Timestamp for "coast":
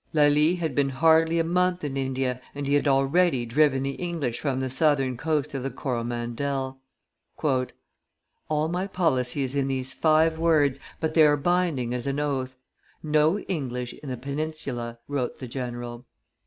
5.15-5.53